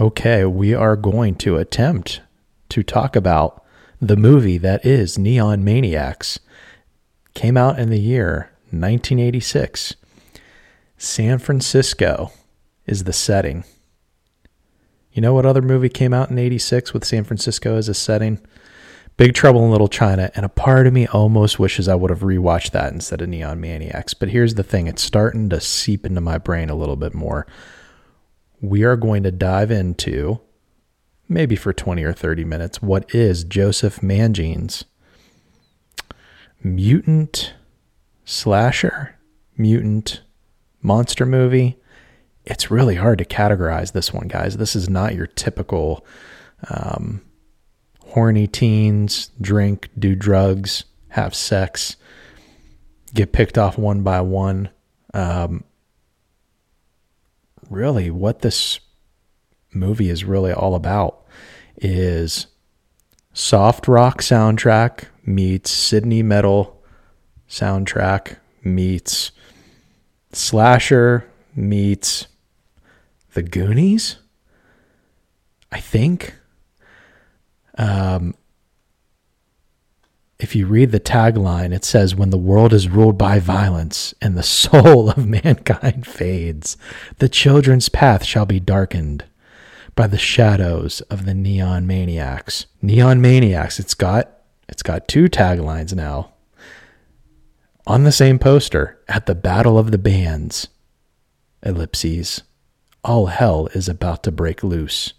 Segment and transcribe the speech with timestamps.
[0.00, 2.20] Okay, we are going to attempt
[2.68, 3.64] to talk about
[4.00, 6.38] the movie that is Neon Maniacs.
[7.34, 9.96] Came out in the year 1986.
[10.98, 12.30] San Francisco
[12.86, 13.64] is the setting.
[15.12, 18.38] You know what other movie came out in 86 with San Francisco as a setting?
[19.16, 22.20] Big Trouble in Little China, and a part of me almost wishes I would have
[22.20, 24.14] rewatched that instead of Neon Maniacs.
[24.14, 27.48] But here's the thing it's starting to seep into my brain a little bit more.
[28.60, 30.40] We are going to dive into,
[31.28, 34.84] maybe for 20 or 30 minutes, what is Joseph Mangine's
[36.62, 37.54] mutant
[38.24, 39.16] slasher,
[39.56, 40.22] mutant
[40.82, 41.78] monster movie.
[42.44, 44.56] It's really hard to categorize this one, guys.
[44.56, 46.04] This is not your typical
[46.68, 47.22] um,
[48.06, 51.96] horny teens drink, do drugs, have sex,
[53.14, 54.70] get picked off one by one.
[55.14, 55.64] Um,
[57.70, 58.80] really, what this
[59.72, 61.24] movie is really all about
[61.76, 62.46] is
[63.32, 66.82] soft rock soundtrack meets Sydney metal
[67.48, 69.30] soundtrack meets
[70.32, 72.26] slasher meets
[73.34, 74.16] the Goonies.
[75.70, 76.34] I think.
[77.76, 78.34] Um,
[80.48, 84.34] if you read the tagline, it says, When the world is ruled by violence and
[84.34, 86.78] the soul of mankind fades,
[87.18, 89.26] the children's path shall be darkened
[89.94, 92.64] by the shadows of the neon maniacs.
[92.80, 94.38] Neon maniacs, it's got
[94.70, 96.32] it's got two taglines now.
[97.86, 100.68] On the same poster, at the Battle of the Bands,
[101.62, 102.42] ellipses,
[103.04, 105.12] all hell is about to break loose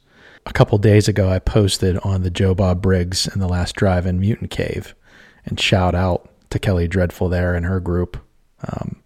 [0.50, 4.06] a couple days ago, I posted on the Joe Bob Briggs and the Last Drive
[4.06, 4.96] in Mutant Cave,
[5.50, 8.18] and shout out to Kelly Dreadful there and her group
[8.68, 9.02] um,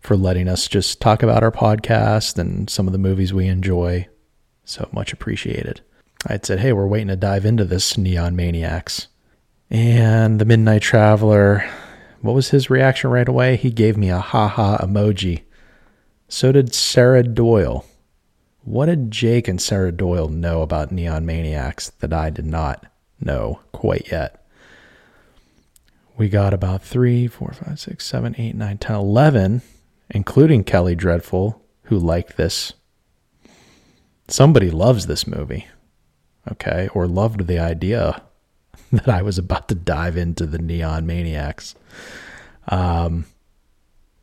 [0.00, 4.08] for letting us just talk about our podcast and some of the movies we enjoy.
[4.64, 5.80] So much appreciated.
[6.26, 9.08] I had said, hey, we're waiting to dive into this Neon Maniacs.
[9.70, 11.68] And the Midnight Traveler,
[12.20, 13.56] what was his reaction right away?
[13.56, 15.42] He gave me a ha ha emoji.
[16.28, 17.84] So did Sarah Doyle.
[18.62, 22.86] What did Jake and Sarah Doyle know about Neon Maniacs that I did not
[23.20, 24.44] know quite yet?
[26.16, 29.62] We got about three, four, five, six, seven, eight, nine, ten, eleven,
[30.10, 32.72] including Kelly Dreadful, who liked this.
[34.28, 35.66] Somebody loves this movie,
[36.50, 38.22] okay, or loved the idea
[38.92, 41.74] that I was about to dive into the Neon Maniacs.
[42.68, 43.26] Um,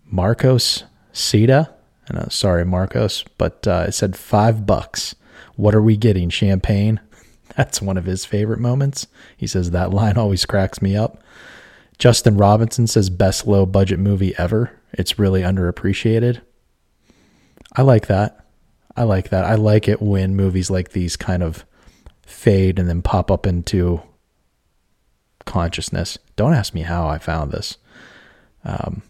[0.06, 1.74] Marcos Sita
[2.08, 5.16] and uh, sorry, Marcos, but uh, it said five bucks.
[5.56, 6.30] What are we getting?
[6.30, 7.00] Champagne?
[7.56, 9.08] That's one of his favorite moments.
[9.38, 11.24] He says that line always cracks me up.
[11.98, 14.72] Justin Robinson says best low budget movie ever.
[14.94, 16.42] It's really underappreciated.
[17.76, 18.46] I like that.
[18.96, 19.46] I like that.
[19.46, 21.66] I like it when movies like these kind of
[22.22, 24.02] fade and then pop up into
[25.46, 26.18] consciousness.
[26.36, 27.78] Don't ask me how I found this.
[28.64, 29.02] Um,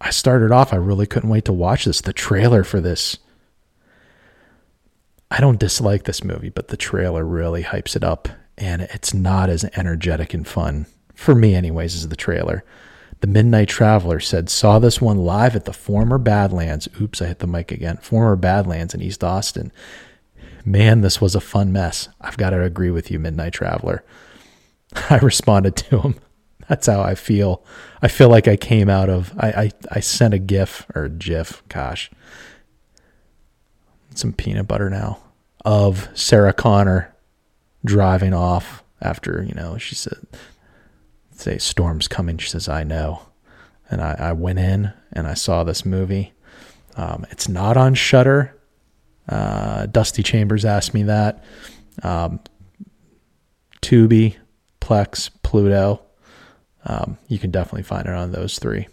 [0.00, 2.00] I started off, I really couldn't wait to watch this.
[2.00, 3.18] The trailer for this.
[5.30, 9.48] I don't dislike this movie, but the trailer really hypes it up, and it's not
[9.48, 12.64] as energetic and fun, for me, anyways, is the trailer.
[13.20, 16.88] The Midnight Traveler said, saw this one live at the former Badlands.
[17.00, 17.96] Oops, I hit the mic again.
[17.98, 19.72] Former Badlands in East Austin.
[20.64, 22.08] Man, this was a fun mess.
[22.20, 24.04] I've got to agree with you, Midnight Traveler.
[25.10, 26.16] I responded to him.
[26.68, 27.64] That's how I feel.
[28.00, 29.32] I feel like I came out of.
[29.38, 31.62] I I, I sent a GIF or GIF.
[31.68, 32.10] Gosh,
[34.14, 35.18] some peanut butter now
[35.64, 37.14] of Sarah Connor
[37.84, 40.26] driving off after you know she said,
[41.44, 43.22] "Say storm's coming." She says, "I know,"
[43.90, 46.32] and I, I went in and I saw this movie.
[46.96, 48.56] Um, it's not on Shudder.
[49.28, 51.42] Uh, Dusty Chambers asked me that.
[52.02, 52.40] Um,
[53.82, 54.36] Tubi,
[54.80, 56.02] Plex, Pluto.
[56.86, 58.88] Um, you can definitely find it on those three.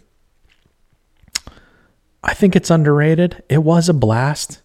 [2.22, 3.42] I think it's underrated.
[3.48, 4.62] It was a blast.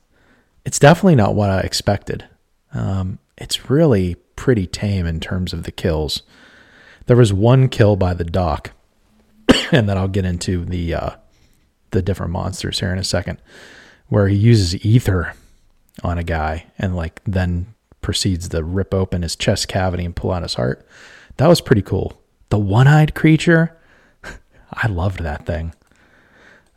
[0.66, 2.26] It's definitely not what I expected.
[2.74, 6.24] Um, it's really pretty tame in terms of the kills.
[7.08, 8.72] There was one kill by the doc,
[9.72, 11.10] and then I'll get into the uh,
[11.92, 13.42] the different monsters here in a second,
[14.08, 15.34] where he uses ether
[16.04, 20.32] on a guy and like then proceeds to rip open his chest cavity and pull
[20.32, 20.88] out his heart.
[21.38, 23.78] That was pretty cool the one eyed creature.
[24.74, 25.74] I loved that thing.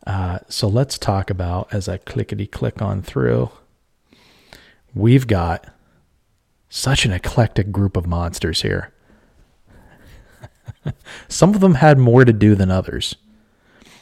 [0.05, 3.51] Uh, so let's talk about as I clickety click on through.
[4.93, 5.67] We've got
[6.69, 8.93] such an eclectic group of monsters here.
[11.27, 13.15] some of them had more to do than others.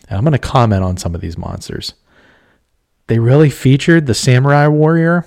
[0.08, 1.94] And I'm going to comment on some of these monsters.
[3.08, 5.26] They really featured the samurai warrior.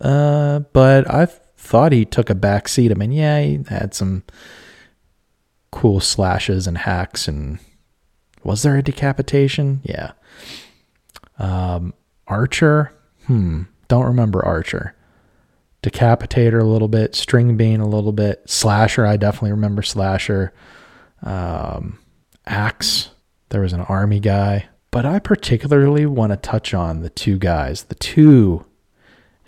[0.00, 2.90] Uh, but I thought he took a back seat.
[2.90, 4.24] I mean, yeah, he had some
[5.70, 7.58] cool slashes and hacks and
[8.42, 9.80] was there a decapitation?
[9.84, 10.12] Yeah.
[11.38, 11.94] Um,
[12.26, 12.92] Archer?
[13.26, 13.62] Hmm.
[13.88, 14.94] Don't remember Archer.
[15.82, 19.06] Decapitator a little bit, String Bean a little bit, Slasher.
[19.06, 20.52] I definitely remember Slasher.
[21.22, 21.98] Um,
[22.46, 23.10] Axe.
[23.48, 24.68] There was an army guy.
[24.90, 28.66] But I particularly want to touch on the two guys, the two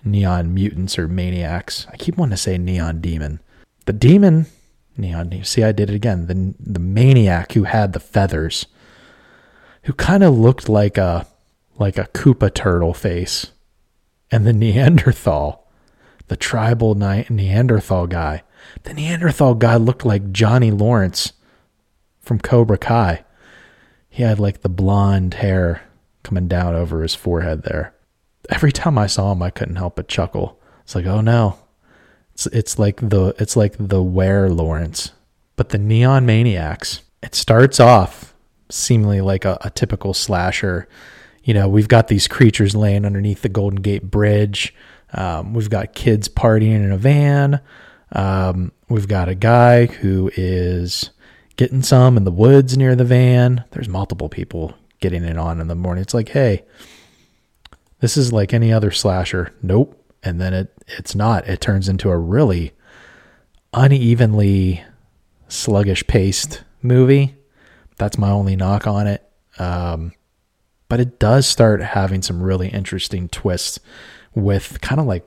[0.05, 1.87] neon mutants or maniacs.
[1.91, 3.41] I keep wanting to say neon demon.
[3.87, 4.47] The demon,
[4.97, 5.43] neon.
[5.45, 6.27] See, I did it again.
[6.27, 8.67] The the maniac who had the feathers,
[9.85, 11.27] who kind of looked like a
[11.79, 13.51] like a Koopa turtle face,
[14.31, 15.62] and the Neanderthal,
[16.33, 18.43] the tribal Neanderthal guy.
[18.85, 21.35] The Neanderthal guy looked like Johnny Lawrence
[22.23, 23.23] from Cobra Kai.
[24.09, 25.83] He had like the blonde hair
[26.23, 27.95] coming down over his forehead there.
[28.49, 30.59] Every time I saw him, I couldn't help but chuckle.
[30.85, 31.59] It's like, oh no,
[32.33, 35.13] it's it's like the it's like the Were Lawrence,
[35.57, 37.03] but the Neon Maniacs.
[37.23, 38.33] It starts off
[38.71, 40.89] seemingly like a, a typical slasher.
[41.45, 44.75] You know, we've got these creatures laying underneath the Golden Gate Bridge.
[45.13, 47.61] Um, we've got kids partying in a van.
[48.13, 51.11] Um, we've got a guy who is
[51.57, 53.65] getting some in the woods near the van.
[53.71, 56.03] There's multiple people getting it on in the morning.
[56.03, 56.65] It's like, hey,
[58.01, 59.55] this is like any other slasher.
[59.63, 59.99] Nope.
[60.23, 61.49] And then it it's not.
[61.49, 62.73] It turns into a really
[63.73, 64.85] unevenly
[65.49, 67.37] sluggish paced movie.
[67.99, 69.29] That's my only knock on it.
[69.59, 70.13] Um,
[70.89, 73.79] but it does start having some really interesting twists
[74.35, 75.27] with kind of like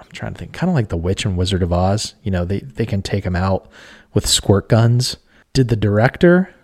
[0.00, 2.14] I'm trying to think, kind of like the Witch and Wizard of Oz.
[2.22, 3.70] You know, they they can take them out
[4.14, 5.18] with squirt guns.
[5.52, 6.54] Did the director,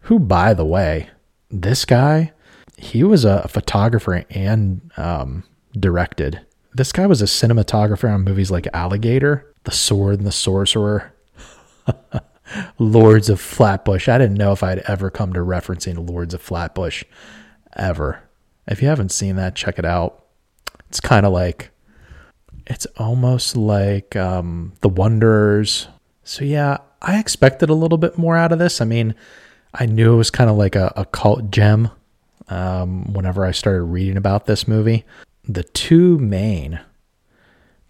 [0.00, 1.10] who, by the way,
[1.50, 2.32] this guy,
[2.76, 5.44] he was a photographer and um,
[5.78, 6.40] directed.
[6.74, 11.12] This guy was a cinematographer on movies like Alligator, The Sword and the Sorcerer,
[12.78, 14.08] Lords of Flatbush.
[14.08, 17.04] I didn't know if I'd ever come to referencing Lords of Flatbush
[17.76, 18.22] ever.
[18.66, 20.21] If you haven't seen that, check it out.
[20.92, 21.70] It's kind of like,
[22.66, 25.88] it's almost like um, The Wanderers
[26.24, 28.80] so yeah, I expected a little bit more out of this.
[28.80, 29.14] I mean,
[29.74, 31.90] I knew it was kind of like a, a cult gem
[32.48, 35.04] um, whenever I started reading about this movie.
[35.44, 36.80] The two main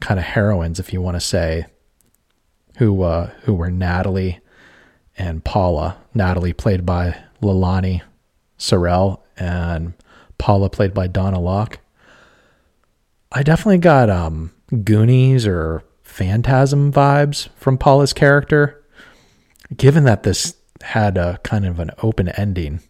[0.01, 1.67] kind of heroines, if you want to say,
[2.79, 4.41] who uh, who were Natalie
[5.19, 5.99] and Paula.
[6.15, 8.01] Natalie played by Leilani
[8.59, 9.93] Sarelle and
[10.39, 11.79] Paula played by Donna Locke.
[13.35, 14.53] I definitely got um,
[14.85, 18.85] Goonies or phantasm vibes from Paula's character.
[19.75, 22.81] Given that this had a kind of an open ending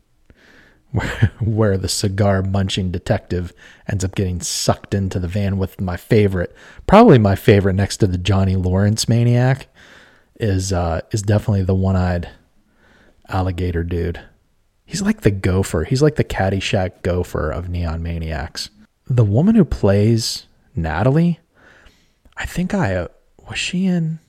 [0.91, 3.53] where, where the cigar munching detective
[3.89, 6.55] ends up getting sucked into the van with my favorite,
[6.89, 9.69] probably my favorite next to the Johnny Lawrence maniac,
[10.41, 12.29] is uh, is definitely the one eyed
[13.29, 14.21] alligator dude.
[14.85, 15.85] He's like the gopher.
[15.85, 18.71] He's like the Caddyshack gopher of Neon Maniacs.
[19.13, 21.39] The woman who plays Natalie
[22.35, 23.09] I think I uh,
[23.47, 24.21] was she in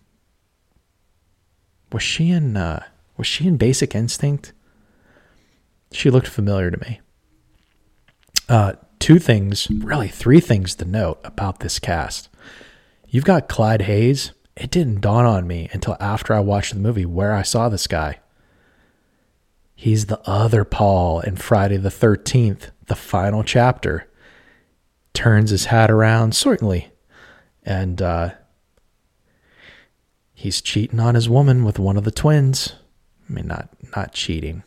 [1.91, 2.83] was she in uh,
[3.15, 4.51] was she in Basic Instinct?
[5.93, 6.99] She looked familiar to me.
[8.49, 12.27] Uh, two things, really three things to note about this cast.
[13.07, 14.31] You've got Clyde Hayes.
[14.57, 17.87] It didn't dawn on me until after I watched the movie where I saw this
[17.87, 18.19] guy.
[19.75, 24.07] He's the other Paul in Friday the 13th, the final chapter.
[25.13, 26.93] Turns his hat around, certainly
[27.65, 28.31] and uh,
[30.33, 32.73] he's cheating on his woman with one of the twins.
[33.29, 34.63] I mean, not not cheating.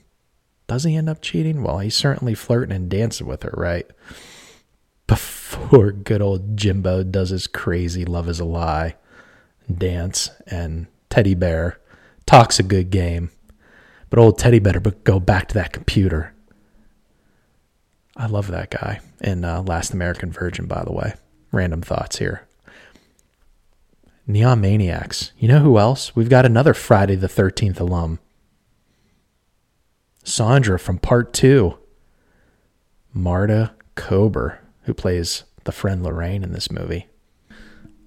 [0.66, 1.62] Does he end up cheating?
[1.62, 3.86] Well, he's certainly flirting and dancing with her, right?
[5.06, 8.96] Before good old Jimbo does his crazy love is a lie
[9.72, 11.78] dance, and Teddy Bear
[12.24, 13.30] talks a good game,
[14.10, 16.34] but old Teddy better go back to that computer.
[18.16, 21.14] I love that guy in uh, Last American Virgin, by the way.
[21.52, 22.46] Random thoughts here.
[24.26, 25.32] Neon Maniacs.
[25.38, 26.16] You know who else?
[26.16, 28.18] We've got another Friday the 13th alum.
[30.24, 31.78] Sandra from part two.
[33.12, 37.06] Marta Kober, who plays the friend Lorraine in this movie.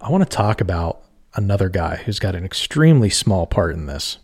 [0.01, 1.01] I want to talk about
[1.35, 4.17] another guy who's got an extremely small part in this.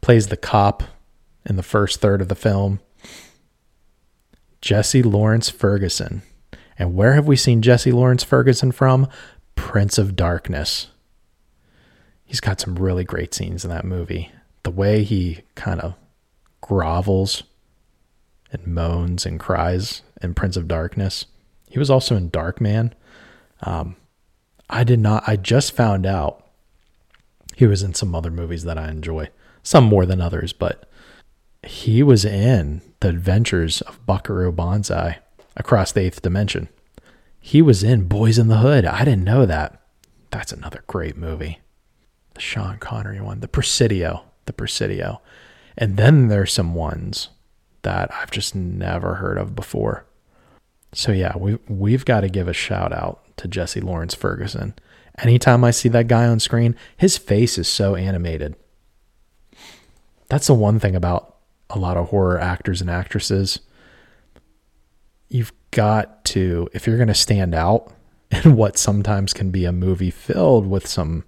[0.00, 0.82] Plays the cop
[1.44, 2.80] in the first third of the film.
[4.64, 6.22] Jesse Lawrence Ferguson.
[6.78, 9.06] And where have we seen Jesse Lawrence Ferguson from?
[9.56, 10.86] Prince of Darkness.
[12.24, 14.32] He's got some really great scenes in that movie.
[14.62, 15.96] The way he kind of
[16.62, 17.42] grovels
[18.50, 21.26] and moans and cries in Prince of Darkness.
[21.68, 22.92] He was also in Darkman.
[23.64, 23.96] Um,
[24.70, 25.24] I did not.
[25.26, 26.42] I just found out
[27.54, 29.28] he was in some other movies that I enjoy,
[29.62, 30.88] some more than others, but
[31.62, 35.18] he was in The Adventures of Buckaroo Banzai
[35.58, 36.70] across the eighth dimension.
[37.38, 38.86] He was in Boys in the Hood.
[38.86, 39.78] I didn't know that.
[40.30, 41.58] That's another great movie.
[42.32, 45.20] The Sean Connery one, The Presidio, The Presidio.
[45.76, 47.28] And then there's some ones
[47.82, 50.06] that I've just never heard of before.
[50.94, 54.72] So yeah, we we've got to give a shout out to Jesse Lawrence Ferguson.
[55.18, 58.56] Anytime I see that guy on screen, his face is so animated.
[60.30, 61.33] That's the one thing about
[61.70, 63.60] a lot of horror actors and actresses.
[65.28, 67.92] You've got to, if you're going to stand out
[68.30, 71.24] in what sometimes can be a movie filled with some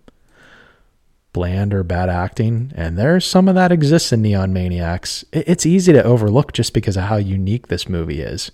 [1.33, 5.93] bland or bad acting, and there's some of that exists in Neon Maniacs, it's easy
[5.93, 8.51] to overlook just because of how unique this movie is.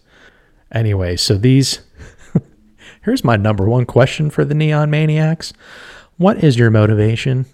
[0.73, 1.81] Anyway, so these
[3.03, 5.53] Here's my number one question for the Neon Maniacs
[6.17, 7.47] What is your motivation?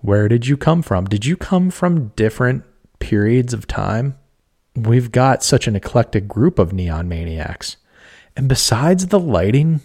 [0.00, 1.06] Where did you come from?
[1.06, 2.64] Did you come from different
[3.04, 4.16] periods of time?
[4.74, 7.76] We've got such an eclectic group of Neon Maniacs.
[8.36, 9.80] And besides the lighting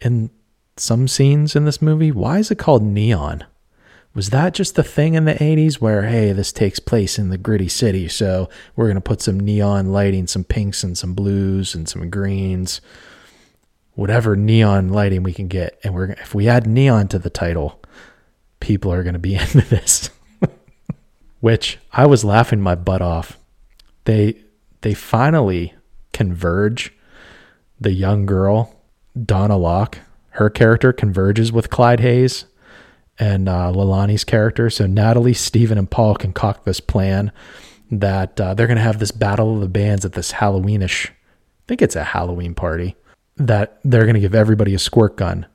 [0.00, 0.30] in
[0.76, 3.44] some scenes in this movie, why is it called neon?
[4.14, 7.38] Was that just the thing in the 80s where, hey, this takes place in the
[7.38, 11.74] gritty city, so we're going to put some neon lighting, some pinks and some blues
[11.74, 12.80] and some greens?
[13.98, 15.76] whatever neon lighting we can get.
[15.82, 17.82] And we're if we add neon to the title,
[18.60, 20.10] people are going to be into this.
[21.40, 23.38] Which I was laughing my butt off.
[24.04, 24.42] They
[24.80, 25.74] they finally
[26.12, 26.92] converge.
[27.80, 28.74] The young girl,
[29.24, 29.98] Donna Locke,
[30.30, 32.44] her character converges with Clyde Hayes
[33.18, 34.70] and uh, Leilani's character.
[34.70, 37.32] So Natalie, Stephen, and Paul concoct this plan
[37.90, 41.08] that uh, they're going to have this battle of the bands at this Halloweenish.
[41.08, 41.12] I
[41.66, 42.96] think it's a Halloween party
[43.36, 45.46] that they're going to give everybody a squirt gun.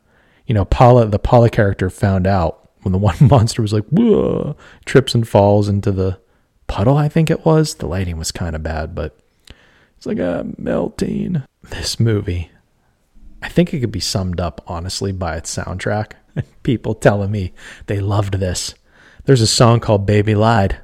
[0.47, 4.55] You know, Paula, the Paula character found out when the one monster was like, Whoa,
[4.85, 6.19] trips and falls into the
[6.67, 7.75] puddle, I think it was.
[7.75, 9.17] The lighting was kind of bad, but
[9.97, 11.43] it's like a melting.
[11.63, 12.51] This movie,
[13.41, 16.13] I think it could be summed up honestly by its soundtrack.
[16.63, 17.53] People telling me
[17.87, 18.75] they loved this.
[19.25, 20.79] There's a song called Baby Lied.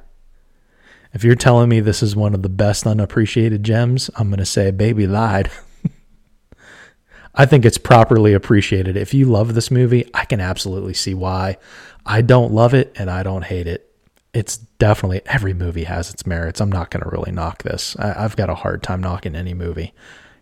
[1.12, 4.46] If you're telling me this is one of the best unappreciated gems, I'm going to
[4.46, 5.50] say Baby Lied.
[7.34, 8.96] I think it's properly appreciated.
[8.96, 11.58] If you love this movie, I can absolutely see why.
[12.04, 13.86] I don't love it and I don't hate it.
[14.32, 16.60] It's definitely every movie has its merits.
[16.60, 17.96] I'm not going to really knock this.
[17.98, 19.92] I, have got a hard time knocking any movie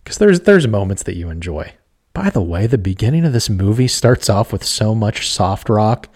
[0.04, 1.72] because there's there's moments that you enjoy.
[2.12, 6.08] By the way, the beginning of this movie starts off with so much soft rock.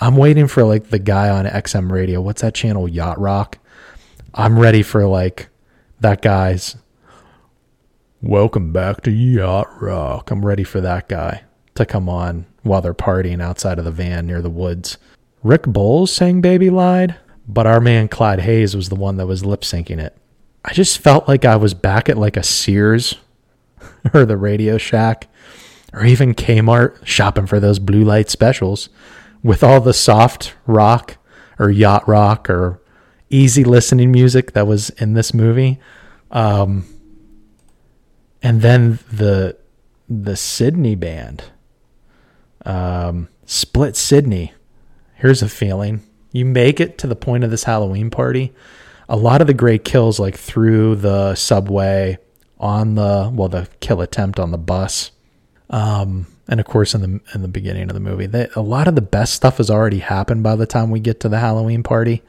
[0.00, 2.20] I'm waiting for like the guy on XM radio.
[2.20, 2.88] What's that channel?
[2.88, 3.58] Yacht Rock.
[4.32, 5.48] I'm ready for like
[6.00, 6.76] that guy's
[8.20, 10.32] Welcome back to Yacht Rock.
[10.32, 11.44] I'm ready for that guy
[11.76, 14.98] to come on while they're partying outside of the van near the woods.
[15.42, 19.44] Rick Bowles sang Baby Lied, but our man Clyde Hayes was the one that was
[19.44, 20.16] lip syncing it.
[20.64, 23.16] I just felt like I was back at like a Sears
[24.14, 25.28] or the Radio Shack
[25.92, 28.88] or even Kmart shopping for those blue light specials
[29.42, 31.16] with all the soft rock
[31.58, 32.80] or yacht rock or
[33.30, 35.78] easy listening music that was in this movie.
[36.30, 36.84] Um,
[38.42, 39.56] and then the
[40.08, 41.44] the Sydney band,
[42.64, 44.52] um, Split Sydney.
[45.14, 48.52] Here's a feeling: you make it to the point of this Halloween party.
[49.08, 52.18] A lot of the great kills, like through the subway,
[52.60, 55.12] on the well, the kill attempt on the bus,
[55.70, 58.88] um, and of course in the in the beginning of the movie, they, a lot
[58.88, 61.82] of the best stuff has already happened by the time we get to the Halloween
[61.82, 62.22] party.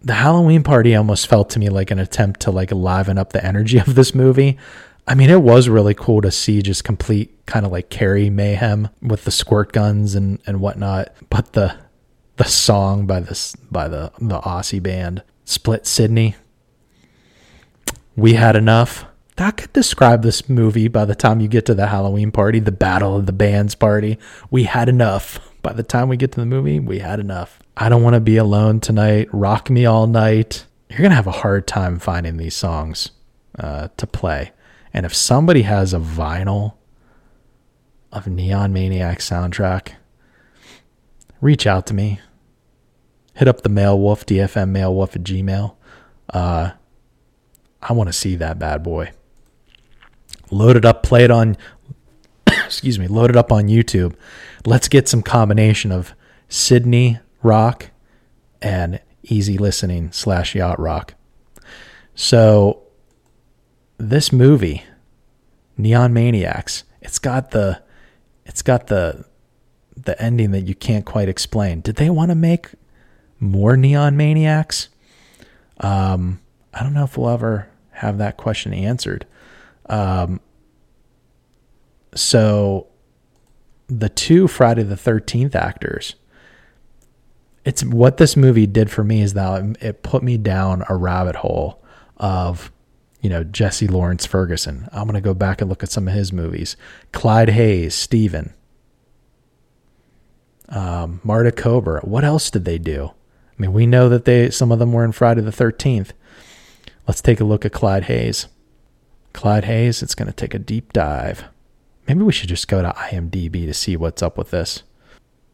[0.00, 3.44] The Halloween party almost felt to me like an attempt to like liven up the
[3.44, 4.56] energy of this movie
[5.08, 8.90] I mean, it was really cool to see just complete kind of like Carrie mayhem
[9.00, 11.14] with the squirt guns and, and whatnot.
[11.30, 11.74] But the
[12.36, 16.36] the song by this by the the Aussie band Split Sydney,
[18.16, 19.06] we had enough.
[19.36, 22.70] That could describe this movie by the time you get to the Halloween party, the
[22.70, 24.18] Battle of the Bands party.
[24.50, 25.40] We had enough.
[25.62, 27.60] By the time we get to the movie, we had enough.
[27.78, 29.28] I don't want to be alone tonight.
[29.32, 30.66] Rock me all night.
[30.90, 33.12] You're gonna have a hard time finding these songs
[33.58, 34.52] uh, to play
[34.92, 36.74] and if somebody has a vinyl
[38.12, 39.92] of Neon Maniac soundtrack,
[41.40, 42.20] reach out to me.
[43.34, 45.76] Hit up the Mail Wolf, DFM Mail Wolf at Gmail.
[46.30, 46.72] Uh,
[47.80, 49.12] I want to see that bad boy.
[50.50, 51.56] Load it up, play it on,
[52.46, 54.14] excuse me, load it up on YouTube.
[54.66, 56.14] Let's get some combination of
[56.48, 57.90] Sydney rock
[58.60, 61.14] and easy listening slash yacht rock.
[62.14, 62.82] So
[63.98, 64.84] this movie,
[65.76, 66.84] Neon Maniacs.
[67.02, 67.82] It's got the
[68.46, 69.24] it's got the
[69.96, 71.80] the ending that you can't quite explain.
[71.80, 72.68] Did they want to make
[73.40, 74.88] more Neon Maniacs?
[75.80, 76.40] Um,
[76.72, 79.26] I don't know if we'll ever have that question answered.
[79.86, 80.40] Um,
[82.14, 82.86] so
[83.88, 86.14] the two Friday the 13th actors,
[87.64, 91.36] it's what this movie did for me is that it put me down a rabbit
[91.36, 91.82] hole
[92.16, 92.70] of,
[93.20, 94.88] you know, Jesse Lawrence Ferguson.
[94.92, 96.76] I'm going to go back and look at some of his movies.
[97.12, 98.54] Clyde Hayes, Steven.
[100.68, 102.00] Um, Marta Kober.
[102.04, 103.12] What else did they do?
[103.58, 106.10] I mean, we know that they some of them were in Friday the 13th.
[107.06, 108.46] Let's take a look at Clyde Hayes.
[109.32, 111.44] Clyde Hayes, it's going to take a deep dive.
[112.06, 114.82] Maybe we should just go to IMDb to see what's up with this.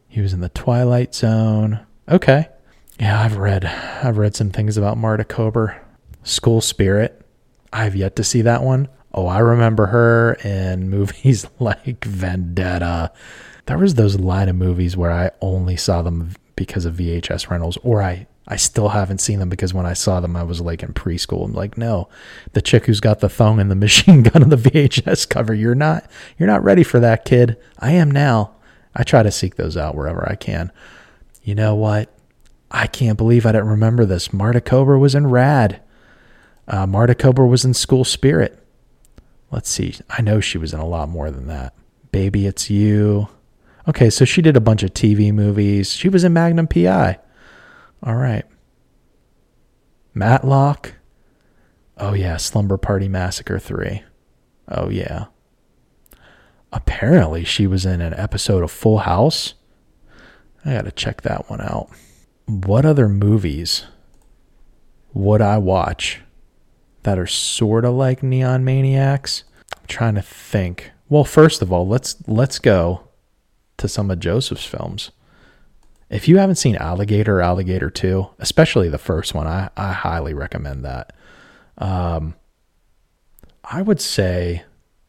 [0.07, 1.85] He was in the Twilight Zone.
[2.07, 2.47] Okay.
[2.99, 5.81] Yeah, I've read I've read some things about Marta Kober.
[6.23, 7.24] School Spirit.
[7.75, 8.87] I've yet to see that one.
[9.13, 13.11] Oh, I remember her in movies like Vendetta.
[13.65, 17.77] There was those line of movies where I only saw them because of VHS rentals,
[17.83, 20.83] or I I still haven't seen them because when I saw them, I was like
[20.83, 21.43] in preschool.
[21.43, 22.07] I'm like, no,
[22.53, 25.53] the chick who's got the thong and the machine gun on the VHS cover.
[25.53, 27.57] You're not, you're not ready for that, kid.
[27.79, 28.55] I am now.
[28.95, 30.71] I try to seek those out wherever I can.
[31.43, 32.09] You know what?
[32.71, 34.31] I can't believe I didn't remember this.
[34.31, 35.81] Marta Kober was in Rad.
[36.67, 38.59] Uh, Marta Kober was in School Spirit.
[39.51, 39.95] Let's see.
[40.09, 41.73] I know she was in a lot more than that.
[42.11, 43.29] Baby, it's you.
[43.87, 45.91] Okay, so she did a bunch of TV movies.
[45.93, 47.19] She was in Magnum PI.
[48.01, 48.45] All right.
[50.13, 50.93] Matlock.
[51.97, 52.37] Oh, yeah.
[52.37, 54.03] Slumber Party Massacre 3.
[54.69, 55.25] Oh, yeah.
[56.73, 59.53] Apparently, she was in an episode of Full House.
[60.65, 61.89] I got to check that one out.
[62.47, 63.85] What other movies
[65.13, 66.21] would I watch
[67.05, 69.43] that are sort of like Neon Maniacs?
[69.77, 70.91] I'm trying to think.
[71.07, 73.07] Well, first of all, let's let's go
[73.77, 75.11] to some of Joseph's films.
[76.09, 80.85] If you haven't seen Alligator, Alligator 2, especially the first one, I, I highly recommend
[80.85, 81.13] that.
[81.77, 82.35] Um,
[83.63, 84.63] I would say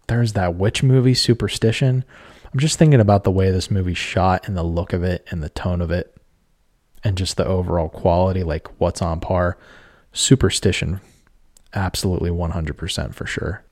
[0.07, 2.05] there's that witch movie, Superstition.
[2.53, 5.43] I'm just thinking about the way this movie shot and the look of it and
[5.43, 6.17] the tone of it
[7.05, 9.59] and just the overall quality, like what's on par.
[10.13, 11.01] Superstition,
[11.75, 13.65] absolutely 100% for sure.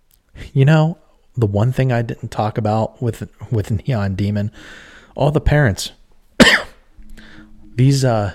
[0.53, 0.99] You know,
[1.37, 4.51] the one thing I didn't talk about with with Neon Demon,
[5.15, 5.93] all the parents
[7.75, 8.35] these uh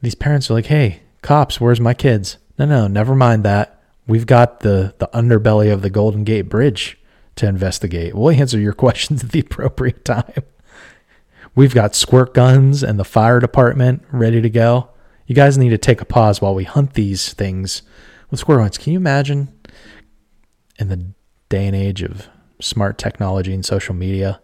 [0.00, 3.80] these parents are like, "Hey, cops, where's my kids?" No, no, never mind that.
[4.06, 6.98] We've got the the underbelly of the Golden Gate Bridge
[7.36, 8.14] to investigate.
[8.14, 10.42] We'll answer your questions at the appropriate time.
[11.54, 14.88] We've got squirt guns and the fire department ready to go.
[15.26, 17.82] You guys need to take a pause while we hunt these things
[18.30, 18.78] with squirt guns.
[18.78, 19.48] Can you imagine
[20.78, 21.04] in the
[21.48, 22.28] day and age of
[22.60, 24.40] smart technology and social media,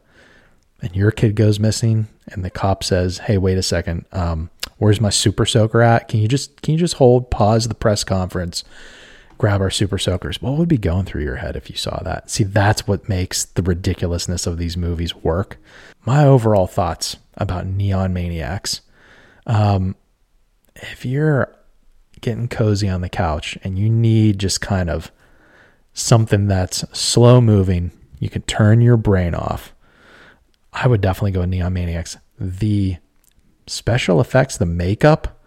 [0.81, 4.05] and your kid goes missing and the cop says, "Hey, wait a second.
[4.13, 6.09] Um, where's my super soaker at?
[6.09, 8.65] Can you just can you just hold pause the press conference,
[9.39, 12.31] grab our super soakers?" What would be going through your head if you saw that?
[12.31, 15.59] See, that's what makes the ridiculousness of these movies work.
[16.05, 18.83] My overall thoughts about Neon Maniacs.
[19.47, 19.97] Um,
[20.79, 21.55] if you're
[22.21, 25.13] getting cozy on the couch and you need just kind of
[25.93, 29.73] something that's slow moving, you can turn your brain off
[30.73, 32.17] I would definitely go Neon Maniacs.
[32.39, 32.99] The
[33.67, 35.43] special effects, the makeup,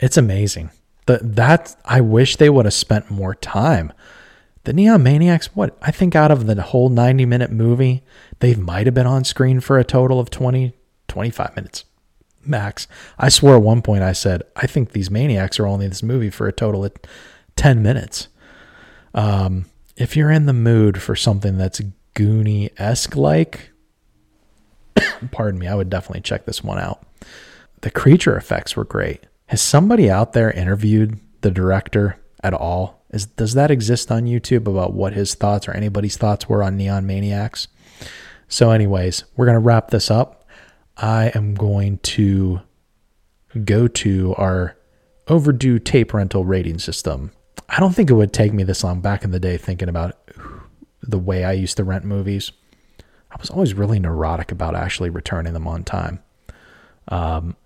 [0.00, 0.70] it's amazing.
[1.06, 3.92] The, that I wish they would have spent more time.
[4.64, 8.02] The Neon Maniacs, what I think out of the whole 90 minute movie,
[8.40, 10.72] they might have been on screen for a total of 20,
[11.08, 11.84] 25 minutes
[12.46, 12.86] max.
[13.18, 16.02] I swore at one point I said, I think these maniacs are only in this
[16.02, 16.92] movie for a total of
[17.56, 18.28] 10 minutes.
[19.14, 21.80] Um, if you're in the mood for something that's
[22.14, 23.70] Goonie esque like,
[25.30, 27.04] pardon me, I would definitely check this one out.
[27.82, 29.24] The creature effects were great.
[29.46, 33.04] Has somebody out there interviewed the director at all?
[33.10, 36.76] Is does that exist on YouTube about what his thoughts or anybody's thoughts were on
[36.76, 37.68] Neon Maniacs?
[38.48, 40.43] So, anyways, we're gonna wrap this up.
[40.96, 42.60] I am going to
[43.64, 44.76] go to our
[45.28, 47.32] overdue tape rental rating system.
[47.68, 50.16] I don't think it would take me this long back in the day thinking about
[51.02, 52.52] the way I used to rent movies.
[53.30, 56.20] I was always really neurotic about actually returning them on time.
[57.08, 57.56] Um,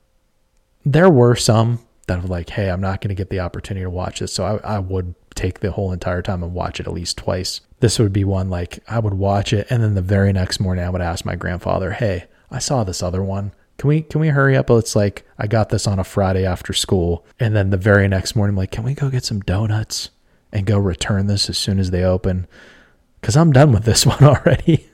[0.84, 3.90] there were some that were like, hey, I'm not going to get the opportunity to
[3.90, 4.32] watch this.
[4.32, 7.60] So I, I would take the whole entire time and watch it at least twice.
[7.80, 10.84] This would be one like I would watch it and then the very next morning
[10.84, 13.52] I would ask my grandfather, hey, I saw this other one.
[13.76, 14.70] Can we can we hurry up?
[14.70, 17.24] It's like I got this on a Friday after school.
[17.38, 20.10] And then the very next morning I'm like, can we go get some donuts
[20.52, 22.46] and go return this as soon as they open?
[23.20, 24.88] because I'm done with this one already.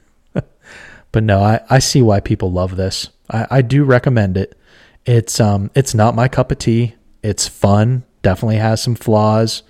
[1.13, 3.11] but no, I, I see why people love this.
[3.31, 4.59] I, I do recommend it.
[5.07, 6.95] It's um it's not my cup of tea.
[7.23, 8.05] It's fun.
[8.23, 9.63] Definitely has some flaws.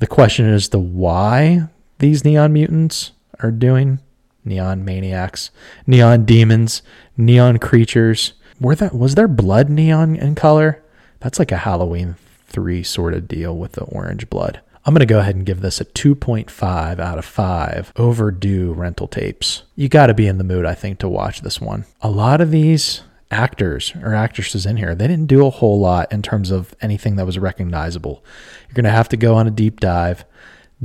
[0.00, 4.00] The question is the why these neon mutants are doing
[4.44, 5.50] neon maniacs,
[5.86, 6.82] neon demons,
[7.16, 8.34] neon creatures.
[8.60, 10.82] Were that was there blood neon in color?
[11.20, 14.60] That's like a Halloween 3 sort of deal with the orange blood.
[14.84, 19.06] I'm going to go ahead and give this a 2.5 out of 5 overdue rental
[19.06, 19.62] tapes.
[19.76, 21.84] You got to be in the mood, I think, to watch this one.
[22.00, 26.10] A lot of these actors or actresses in here, they didn't do a whole lot
[26.12, 28.24] in terms of anything that was recognizable.
[28.68, 30.24] You're going to have to go on a deep dive.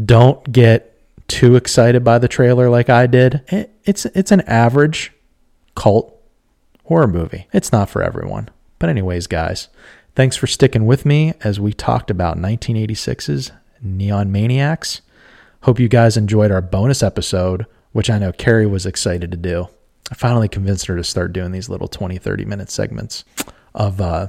[0.05, 0.96] Don't get
[1.27, 3.41] too excited by the trailer like I did.
[3.83, 5.13] It's it's an average
[5.75, 6.13] cult
[6.85, 7.47] horror movie.
[7.53, 8.49] It's not for everyone.
[8.79, 9.67] But anyways, guys,
[10.15, 15.01] thanks for sticking with me as we talked about 1986's Neon Maniacs.
[15.63, 19.67] Hope you guys enjoyed our bonus episode, which I know Carrie was excited to do.
[20.11, 23.25] I finally convinced her to start doing these little 20, 30 minute segments
[23.73, 24.27] of uh,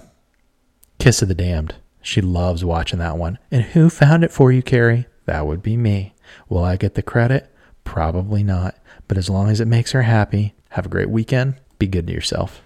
[0.99, 1.77] Kiss of the Damned.
[2.03, 3.39] She loves watching that one.
[3.51, 5.07] And who found it for you, Carrie?
[5.27, 6.15] That would be me.
[6.49, 7.53] Will I get the credit?
[7.85, 8.77] Probably not.
[9.07, 11.55] But as long as it makes her happy, have a great weekend.
[11.79, 12.57] Be good to yourself.